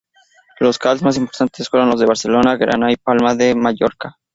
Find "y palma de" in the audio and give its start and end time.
2.91-3.53